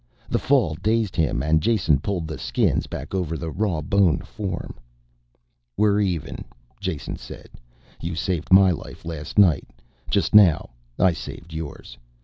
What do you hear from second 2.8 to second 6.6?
back over the raw boned form. "We're even,"